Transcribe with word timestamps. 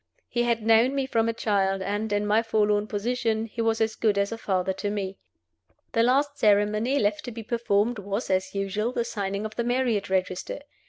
He 0.27 0.41
had 0.41 0.65
known 0.65 0.95
me 0.95 1.05
from 1.05 1.29
a 1.29 1.31
child, 1.31 1.83
and, 1.83 2.11
in 2.11 2.25
my 2.25 2.41
forlorn 2.41 2.87
position, 2.87 3.45
he 3.45 3.61
was 3.61 3.79
as 3.79 3.93
good 3.95 4.17
as 4.17 4.31
a 4.31 4.37
father 4.39 4.73
to 4.73 4.89
me. 4.89 5.19
The 5.91 6.01
last 6.01 6.39
ceremony 6.39 6.97
left 6.97 7.23
to 7.25 7.31
be 7.31 7.43
performed 7.43 7.99
was, 7.99 8.31
as 8.31 8.55
usual, 8.55 8.91
the 8.93 9.05
signing 9.05 9.45
of 9.45 9.55
the 9.57 9.63
marriage 9.63 10.09
register. 10.09 10.61